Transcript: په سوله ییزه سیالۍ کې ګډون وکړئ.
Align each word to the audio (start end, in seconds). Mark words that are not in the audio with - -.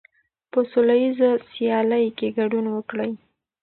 په 0.51 0.59
سوله 0.71 0.95
ییزه 1.03 1.29
سیالۍ 1.51 2.05
کې 2.17 2.27
ګډون 2.37 2.65
وکړئ. 2.71 3.11